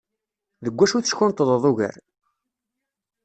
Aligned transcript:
Deg 0.65 0.75
wacu 0.77 0.99
teckenṭḍeḍ 1.01 1.63
ugar? 1.71 1.97